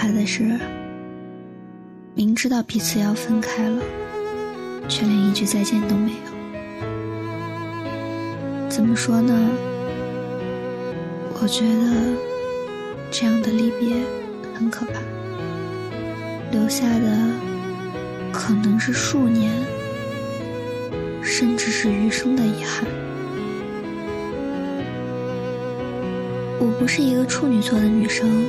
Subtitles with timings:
[0.00, 0.56] 怕的是，
[2.14, 3.82] 明知道彼此要分开了，
[4.88, 6.18] 却连一句再见都没有。
[8.68, 9.34] 怎么说呢？
[11.42, 12.14] 我觉得
[13.10, 13.96] 这样的离别
[14.54, 15.00] 很可怕，
[16.52, 17.18] 留下的
[18.32, 19.50] 可能是数年，
[21.24, 22.84] 甚至是余生的遗憾。
[26.60, 28.46] 我不是一个处女座的女生，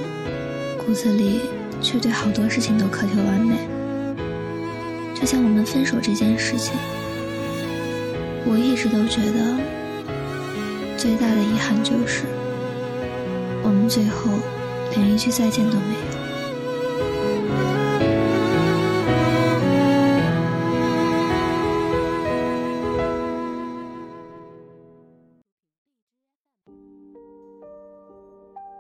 [0.89, 1.41] 骨子里
[1.83, 3.55] 却对好多事情都苛求完美。
[5.13, 6.73] 就像我们分手这件事情，
[8.43, 9.55] 我一直都觉得
[10.97, 12.23] 最大的遗憾就是，
[13.61, 14.31] 我们最后
[14.95, 16.09] 连一句再见都没有。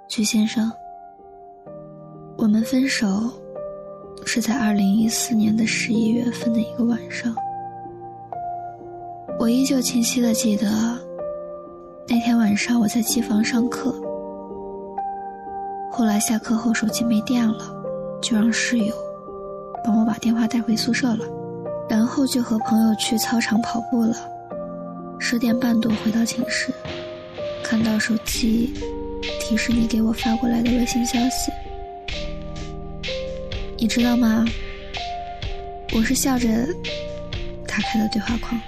[0.07, 0.71] 徐先生，
[2.41, 3.05] 我们分手
[4.25, 7.35] 是在二零一四年的十一月份的一个晚上。
[9.37, 10.97] 我依旧清晰的记得，
[12.07, 13.93] 那天晚上我在机房上课。
[15.91, 17.75] 后来下课后手机没电了，
[18.21, 18.95] 就让室友
[19.83, 21.25] 帮我把电话带回宿舍了，
[21.89, 24.15] 然后就和朋友去操场跑步了。
[25.19, 26.71] 十点半多回到寝室，
[27.61, 28.73] 看到手机。
[29.41, 31.51] 提示你给我发过来的微信消息，
[33.81, 34.43] 你知道吗？
[35.93, 36.49] 我是笑着
[37.65, 38.59] 打开的对话框，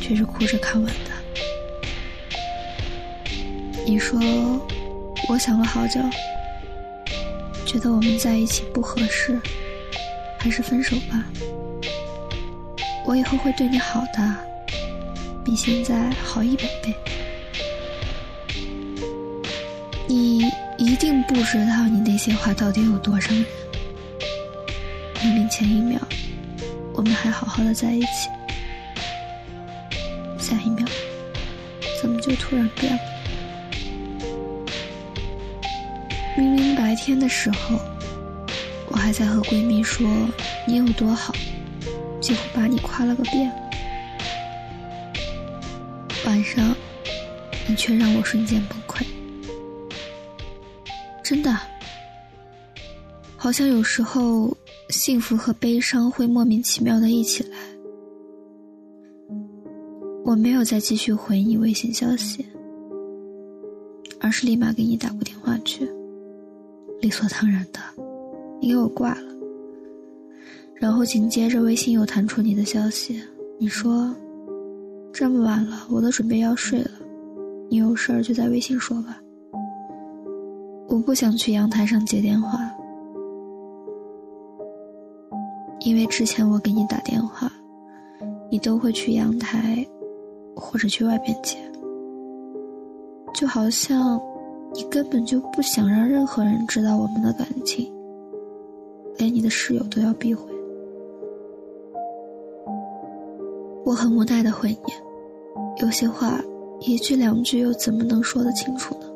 [0.00, 1.10] 却是哭着看完的。
[3.86, 4.18] 你说，
[5.28, 6.00] 我想了好久，
[7.64, 9.40] 觉得我们在一起不合适，
[10.40, 11.24] 还是分手吧。
[13.06, 14.34] 我以后会对你好的，
[15.44, 16.92] 比现在好一百倍。
[20.06, 23.44] 你一定不知道，你那些话到底有多伤人。
[25.22, 25.98] 明明前一秒
[26.92, 28.28] 我们还好好的在一起，
[30.38, 30.86] 下一秒
[32.00, 33.00] 怎么就突然变了？
[36.36, 37.80] 明明白天的时候，
[38.88, 40.06] 我还在和闺蜜说
[40.66, 41.34] 你有多好，
[42.20, 43.50] 几乎把你夸了个遍。
[46.26, 46.76] 晚上，
[47.66, 48.83] 你却让我瞬间崩溃。
[51.24, 51.58] 真的，
[53.34, 54.54] 好像有时候
[54.90, 57.56] 幸福和悲伤会莫名其妙的一起来。
[60.22, 62.44] 我没有再继续回你微信消息，
[64.20, 65.88] 而是立马给你打过电话去，
[67.00, 67.80] 理所当然的，
[68.60, 69.34] 你给我挂了。
[70.74, 73.18] 然后紧接着微信又弹出你的消息，
[73.58, 74.14] 你说
[75.10, 76.90] 这么晚了，我都准备要睡了，
[77.70, 79.22] 你有事儿就在微信说吧。
[81.04, 82.58] 不想去阳台上接电话，
[85.80, 87.52] 因为之前我给你打电话，
[88.50, 89.86] 你都会去阳台，
[90.56, 91.58] 或者去外边接，
[93.34, 94.18] 就好像
[94.72, 97.92] 你根本就不想让任何人知道我们的感情，
[99.18, 100.50] 连你的室友都要避讳。
[103.84, 106.40] 我很无奈的回你，有些话
[106.80, 109.06] 一句两句又怎么能说得清楚呢？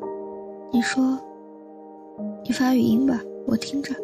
[0.71, 1.19] 你说。
[2.49, 3.95] 你发语音吧，我听着。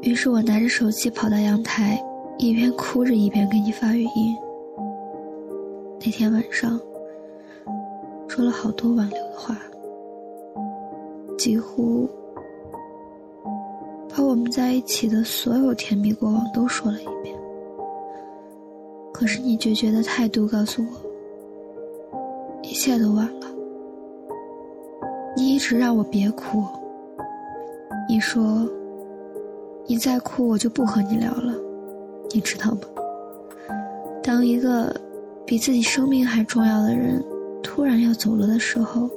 [0.00, 2.02] 于是我拿着手机跑到阳台，
[2.38, 4.34] 一边哭着一边给你发语音。
[6.02, 6.80] 那天晚上，
[8.26, 9.54] 说了好多挽留的话，
[11.36, 12.08] 几乎
[14.08, 17.36] 把我们在一起的所有甜蜜过往都说了一遍。
[19.12, 22.18] 可是你决绝的态度告诉我，
[22.62, 23.46] 一切都晚了。
[25.60, 26.64] 直让我别哭。
[28.08, 28.66] 你说，
[29.86, 31.54] 你再哭我就不和你聊了，
[32.30, 32.80] 你知道吗？
[34.22, 34.90] 当一个
[35.44, 37.22] 比自己生命还重要的人
[37.62, 39.10] 突然要走了的时候，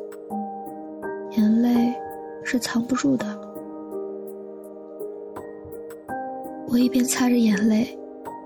[1.37, 1.93] 眼泪
[2.43, 3.25] 是藏不住的。
[6.67, 7.97] 我一边擦着眼泪，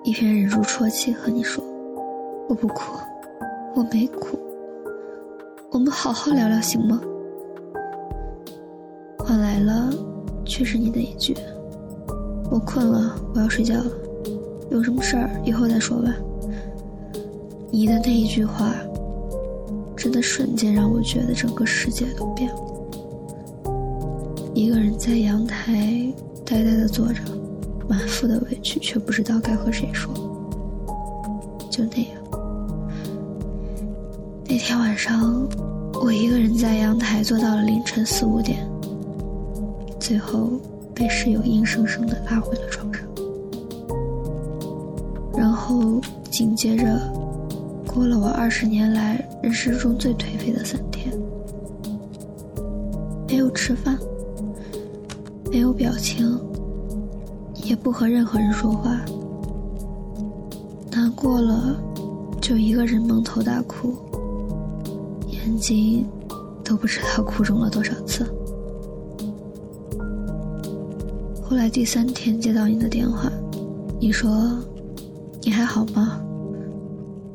[0.04, 1.64] 一边忍住啜泣和你说
[2.48, 3.00] ：“我不哭，
[3.74, 4.38] 我没哭，
[5.72, 7.02] 我们好好聊聊行吗？”
[9.28, 9.94] 换来了，
[10.46, 11.36] 却是你的一句
[12.50, 13.92] ：“我困了，我要睡觉了，
[14.72, 16.16] 有什么事儿以后再说吧。”
[17.70, 18.74] 你的那一句话，
[19.98, 22.62] 真的瞬间让我觉得整个世界都变了。
[24.54, 26.10] 一个人在阳台
[26.46, 27.22] 呆呆的坐着，
[27.90, 30.10] 满腹的委屈，却不知道该和谁说。
[31.70, 32.12] 就那样，
[34.46, 35.46] 那天晚上，
[36.02, 38.66] 我一个人在阳台坐到了凌晨四五点，
[40.08, 40.52] 最后
[40.96, 43.06] 被室友硬生生的拉回了床上。
[45.36, 46.00] 然后
[46.32, 46.98] 紧接着，
[47.86, 51.14] 过了我二十年来人生中最颓废的三天，
[53.28, 54.00] 没有吃饭，
[55.52, 56.40] 没有表情，
[57.56, 58.98] 也不和任何人说话，
[60.90, 61.76] 难过了
[62.40, 63.94] 就一个人蒙头大哭，
[65.28, 66.08] 眼睛
[66.64, 68.26] 都不知道哭肿了多少次。
[71.50, 73.32] 后来第三天接到你的电话，
[74.02, 74.30] 你说。
[75.44, 76.22] 你还好吗？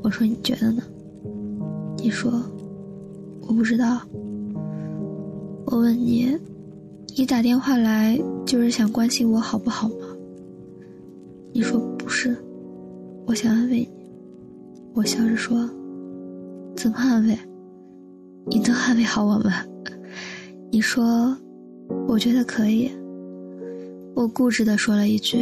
[0.02, 0.82] 我说你觉得呢？
[1.96, 2.30] 你说
[3.40, 4.02] 我不知道。
[5.64, 6.36] 我问你，
[7.16, 9.94] 你打电话来就是想关心我好不好吗？
[11.54, 12.36] 你说不是，
[13.24, 13.88] 我想安慰你。
[14.92, 15.66] 我笑着说，
[16.76, 17.38] 怎么安慰？
[18.44, 19.64] 你能安慰好我吗？
[20.70, 21.34] 你说，
[22.06, 22.90] 我觉得可以。
[24.14, 25.38] 我固执的说了一句。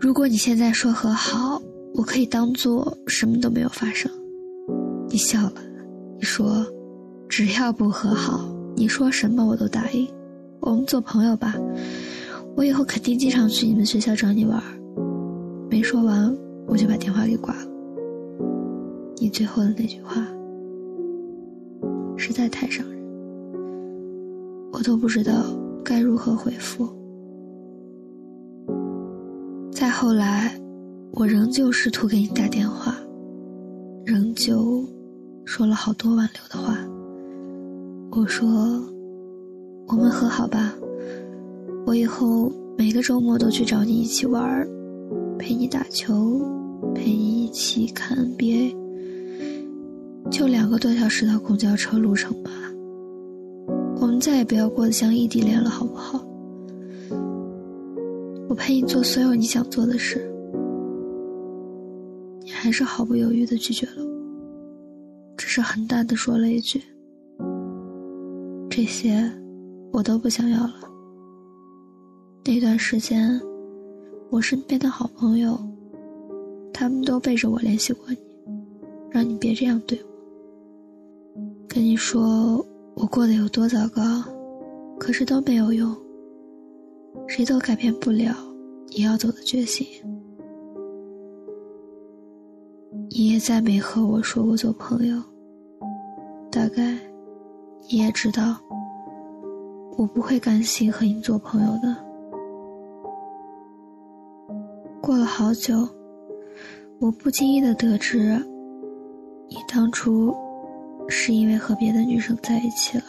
[0.00, 1.60] 如果你现在说和好，
[1.94, 4.10] 我可以当做什么都没有发生。
[5.08, 5.54] 你笑了，
[6.18, 6.64] 你说，
[7.28, 10.08] 只要不和好，你说什么我都答应。
[10.60, 11.56] 我们做朋友吧，
[12.56, 14.62] 我以后肯定经常去你们学校找你玩。
[15.68, 16.36] 没说完，
[16.66, 17.66] 我就把电话给挂了。
[19.16, 20.26] 你最后的那句话，
[22.16, 23.02] 实在太伤人，
[24.72, 25.32] 我都不知道
[25.82, 26.88] 该如何回复。
[29.70, 30.58] 再后来，
[31.12, 32.96] 我仍旧试图给你打电话，
[34.04, 34.84] 仍旧
[35.44, 36.78] 说了好多挽留的话。
[38.12, 38.46] 我说
[39.88, 40.72] ：“我们和好吧，
[41.86, 44.66] 我以后每个周末都去找你一起玩，
[45.38, 46.40] 陪你打球，
[46.94, 48.76] 陪你一起看 NBA。
[50.30, 52.50] 就两个多小时的公交车路程吧。
[54.22, 56.24] 再也不要过得像异地恋了，好不好？”
[58.48, 60.24] 我陪你做所有你想做的事，
[62.40, 66.80] 你还是毫不犹豫的拒绝了我，只是很淡的说了一句
[68.70, 69.28] ：“这些
[69.90, 70.74] 我都不想要了。”
[72.46, 73.40] 那段时间，
[74.30, 75.58] 我身边的好朋友，
[76.72, 78.18] 他们都背着我联系过你，
[79.10, 84.02] 让你别这样对我，跟你说我过得有多糟糕，
[84.98, 85.94] 可是都没有用。
[87.26, 88.34] 谁都改变不了
[88.88, 89.86] 你要走的决心。
[93.10, 95.22] 你也再没和我说过做朋友，
[96.50, 96.96] 大概
[97.90, 98.56] 你也知道，
[99.98, 101.96] 我不会甘心和你做朋友的。
[105.00, 105.86] 过了好久，
[107.00, 108.38] 我不经意的得知，
[109.48, 110.34] 你当初
[111.08, 113.04] 是因为和别的女生在一起了，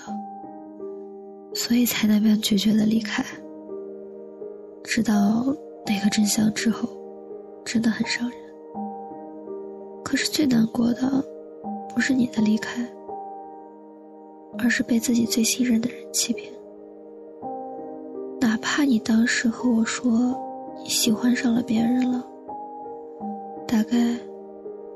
[1.54, 3.24] 所以才那样决绝的离开。
[4.84, 5.46] 知道
[5.86, 6.90] 那个真相之后，
[7.64, 8.38] 真的很伤人。
[10.04, 11.24] 可是最难过的，
[11.94, 12.86] 不是你的离开，
[14.60, 16.52] 而是被自己最信任的人欺骗。
[18.40, 20.38] 哪怕你当时和我说
[20.84, 22.24] 你喜欢上了别人了，
[23.66, 23.98] 大概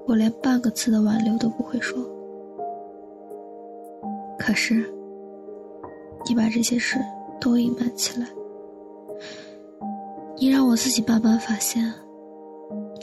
[0.06, 1.98] 我连半个字的挽留都不会说。
[4.48, 4.90] 可是，
[6.26, 6.98] 你把这些事
[7.38, 8.26] 都隐瞒起来。
[10.38, 11.94] 你让我自己慢慢发现，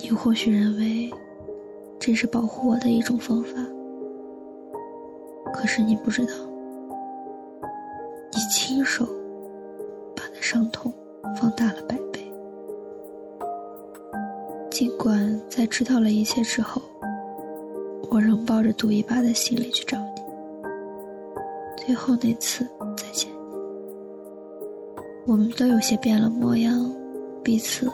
[0.02, 1.12] 你或许认为
[2.00, 3.56] 这是保护我的一种方法，
[5.52, 6.32] 可是你不知道，
[8.32, 9.04] 你亲手
[10.16, 10.90] 把那伤痛
[11.38, 12.26] 放大了百倍。
[14.70, 16.80] 尽管在知道了一切之后，
[18.10, 20.13] 我仍抱着赌一把的心理去找你，
[21.86, 23.30] 最后那次再见，
[25.26, 26.90] 我们都有些变了模样。
[27.42, 27.86] 彼此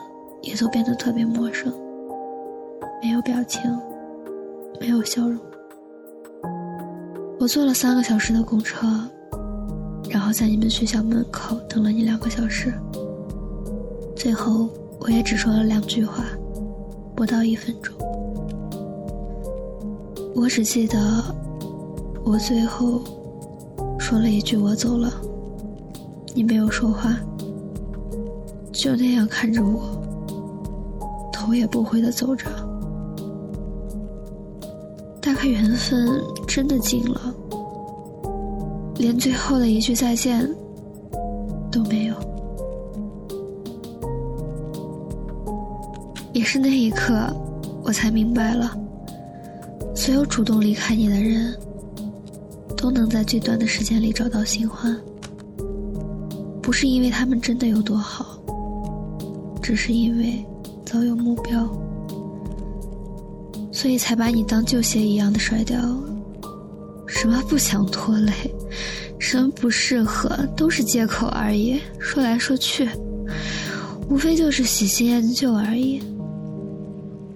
[0.42, 1.72] 也都变得特别陌生，
[3.02, 3.60] 没有表情，
[4.80, 5.36] 没有笑容。
[7.40, 8.86] 我坐了三个小时的公车，
[10.08, 12.72] 然后在你们学校门口等了你两个小时。
[14.14, 14.68] 最后，
[15.00, 16.24] 我也只说了两句话，
[17.16, 17.92] 不到一分钟。
[20.36, 20.96] 我只记得，
[22.22, 23.02] 我最后
[24.10, 25.08] 说了一句“我走了”，
[26.34, 27.16] 你没有说话。
[28.72, 30.02] 就那样看着我，
[31.32, 32.46] 头也不回的走着。
[35.20, 37.32] 大概缘分真的尽了，
[38.96, 40.44] 连最后的一句再见
[41.70, 42.14] 都没有。
[46.32, 47.32] 也是那一刻，
[47.84, 48.76] 我才明白了，
[49.94, 51.54] 所有主动离开你的人，
[52.80, 54.98] 都能在最短的时间里找到新欢，
[56.62, 58.40] 不是因为他们真的有多好，
[59.62, 60.42] 只是因为
[60.86, 61.68] 早有目标，
[63.70, 65.78] 所以才把你当旧鞋一样的甩掉。
[67.06, 68.32] 什么不想拖累，
[69.18, 71.78] 什么不适合，都是借口而已。
[71.98, 72.88] 说来说去，
[74.08, 76.00] 无非就是喜新厌旧而已。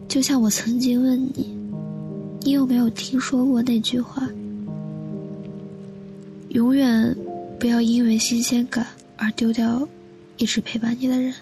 [0.09, 1.55] 就像我曾经问你，
[2.41, 4.27] 你有没有听说过那句话？
[6.55, 7.17] 永远
[7.59, 9.87] 不要因为新鲜感而丢掉
[10.37, 11.35] 一直陪伴你的人。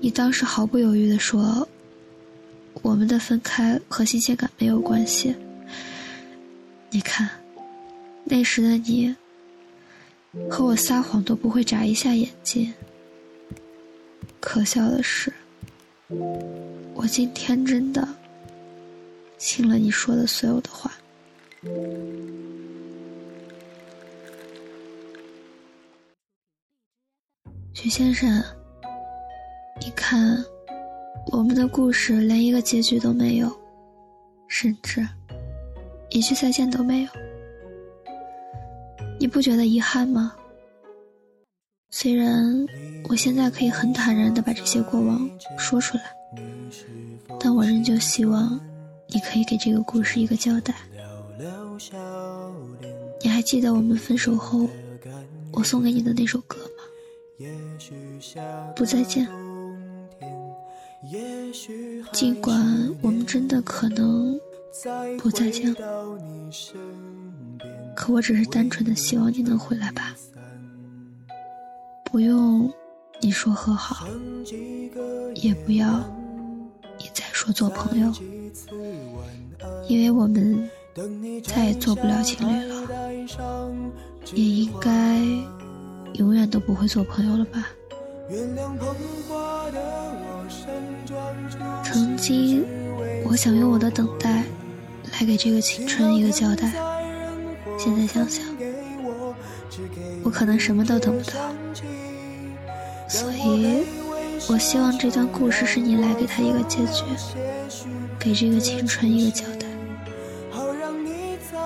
[0.00, 1.66] 你当时毫不犹豫的说
[2.82, 5.32] ：“我们的分开和新鲜感没有关系。”
[6.90, 7.30] 你看，
[8.24, 9.14] 那时的你
[10.50, 12.74] 和我撒谎都不会眨一下眼睛。
[14.40, 15.32] 可笑的是，
[16.94, 18.08] 我竟天真的
[19.38, 20.92] 信了你说的所有的话。
[27.72, 28.42] 徐先生，
[29.80, 30.44] 你看，
[31.30, 33.48] 我们的故事连一个结局都没有，
[34.48, 35.06] 甚至
[36.10, 37.08] 一句再见都没有，
[39.20, 40.34] 你不觉得遗憾吗？
[41.90, 42.66] 虽然
[43.08, 46.02] 我现在可以很坦然的把这些过往说出来，
[47.38, 48.58] 但我仍旧希望
[49.06, 50.74] 你可以给这个故事一个交代。
[53.22, 54.68] 你还记得我们分手后，
[55.52, 56.84] 我送给你的那首歌吗？
[58.76, 59.28] 不再见。
[62.12, 62.56] 尽管
[63.02, 64.38] 我们真的可能
[65.18, 65.74] 不再见，
[67.96, 70.14] 可我只是单纯的希望你能回来吧。
[72.04, 72.72] 不用
[73.20, 74.06] 你说和好，
[75.34, 76.04] 也不要
[76.98, 78.12] 你再说做朋友，
[79.88, 80.70] 因为我们
[81.42, 82.82] 再也做不了情侣了，
[84.34, 85.18] 也应该
[86.14, 87.66] 永远都不会做朋友了吧。
[91.82, 92.64] 曾经，
[93.24, 94.44] 我想用我的等待
[95.12, 96.72] 来给这个青春一个交代。
[97.78, 98.44] 现在想想，
[100.22, 101.36] 我可能什么都等不到。
[103.08, 103.84] 所以，
[104.48, 107.02] 我希望这段故事是你来给他一个结局，
[108.18, 109.61] 给这个青春一个交代。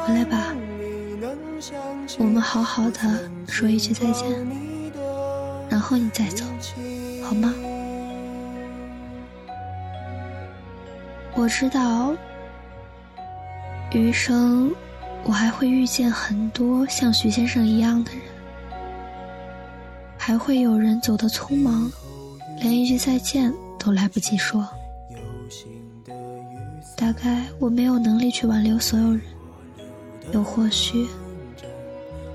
[0.06, 0.54] 回来吧，
[2.16, 4.24] 我们好好的说一句再见。
[5.68, 6.44] 然后你再走，
[7.24, 7.52] 好吗？
[11.34, 12.14] 我知道，
[13.90, 14.72] 余生
[15.24, 18.20] 我还会遇见很多像徐先生一样的人，
[20.16, 21.90] 还会有人走得匆忙，
[22.60, 24.64] 连一句再见都来不及说。
[26.96, 29.20] 大概我没有能力去挽留所有人，
[30.32, 31.06] 又或许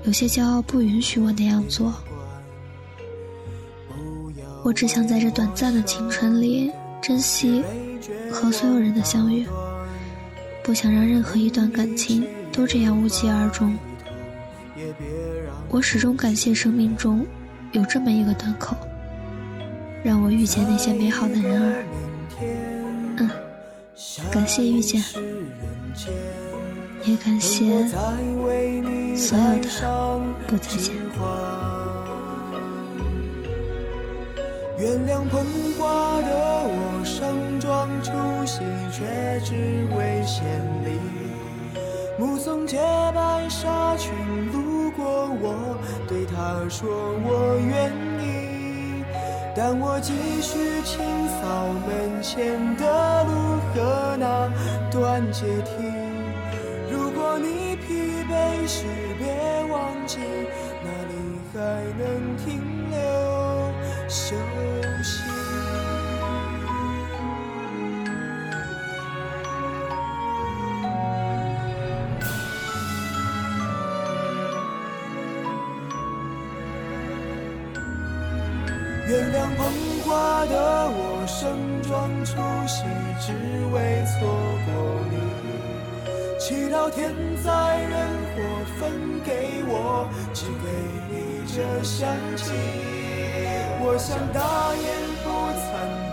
[0.04, 1.94] 有些骄傲不允许我那样做。
[4.64, 6.70] 我只想在这短暂的青春里
[7.00, 7.62] 珍惜
[8.30, 9.46] 和所有人的相遇，
[10.62, 13.76] 不想让任何一段感情都这样无疾而终。
[15.68, 17.26] 我始终感谢生命中
[17.72, 18.76] 有这么一个端口，
[20.04, 21.84] 让我遇见那些美好的人儿。
[23.18, 23.30] 嗯，
[24.30, 25.02] 感谢遇见，
[27.04, 27.86] 也感谢
[29.16, 30.94] 所有的不再见。
[34.78, 35.44] 原谅捧
[35.78, 36.30] 花的
[36.64, 38.10] 我，盛装出
[38.44, 39.54] 席，却只
[39.96, 40.44] 为献
[40.84, 40.98] 礼。
[42.18, 42.78] 目送洁
[43.14, 44.12] 白纱裙
[44.52, 45.78] 路过，我
[46.08, 46.88] 对他说
[47.24, 49.04] 我愿意。
[49.54, 54.50] 但我继续清扫门前的路和那
[54.90, 56.01] 段阶梯。
[58.32, 58.86] 如果你疲惫时，
[59.18, 59.26] 别
[59.70, 60.18] 忘记
[60.82, 61.12] 哪里
[61.52, 61.58] 还
[61.98, 62.02] 能
[62.38, 62.40] 停
[62.90, 62.96] 留。
[64.08, 64.34] 休
[65.02, 65.22] 息。
[79.08, 79.60] 原谅捧
[80.06, 80.54] 花的
[80.90, 81.90] 我，盛装
[82.24, 82.30] 出
[82.66, 82.84] 席，
[83.20, 83.32] 只
[83.74, 84.26] 为错
[84.64, 84.72] 过
[85.10, 85.41] 你。
[86.44, 87.94] 祈祷天灾人
[88.34, 88.42] 祸
[88.76, 88.90] 分
[89.24, 90.66] 给我，只给
[91.08, 92.02] 你这香
[92.36, 92.50] 气。
[93.78, 94.42] 我想大
[94.74, 94.84] 言
[95.22, 95.62] 不惭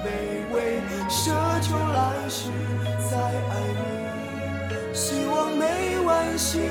[0.05, 0.07] 卑
[0.53, 0.77] 微，
[1.09, 1.33] 奢
[1.65, 2.51] 求来世
[3.09, 4.93] 再爱你。
[4.93, 5.65] 希望每
[6.05, 6.61] 晚星